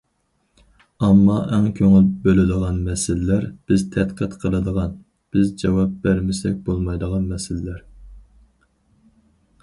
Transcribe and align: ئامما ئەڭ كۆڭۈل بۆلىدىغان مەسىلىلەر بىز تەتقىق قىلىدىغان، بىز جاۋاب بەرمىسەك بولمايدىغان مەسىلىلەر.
ئامما 1.07 1.33
ئەڭ 1.55 1.65
كۆڭۈل 1.79 2.05
بۆلىدىغان 2.23 2.79
مەسىلىلەر 2.87 3.45
بىز 3.71 3.83
تەتقىق 3.95 4.33
قىلىدىغان، 4.45 4.95
بىز 5.37 5.51
جاۋاب 5.63 5.93
بەرمىسەك 6.07 6.57
بولمايدىغان 6.71 7.29
مەسىلىلەر. 7.35 7.85